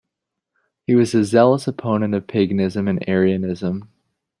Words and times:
He 0.87 0.95
was 0.95 1.13
a 1.13 1.23
zealous 1.23 1.67
opponent 1.67 2.15
of 2.15 2.25
paganism 2.25 2.87
and 2.87 3.07
Arianism. 3.07 3.91